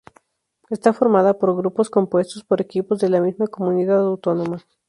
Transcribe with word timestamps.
Está 0.71 0.93
formada 0.93 1.37
por 1.37 1.55
grupos 1.55 1.91
compuestos 1.91 2.43
por 2.43 2.59
equipos 2.59 2.97
de 2.97 3.09
la 3.09 3.21
misma 3.21 3.45
comunidad 3.45 3.99
autónoma. 3.99 4.57